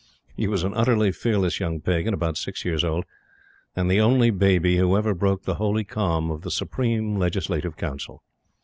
[0.35, 3.05] He was an utterly fearless young Pagan, about six years old,
[3.75, 8.23] and the only baby who ever broke the holy calm of the supreme Legislative Council.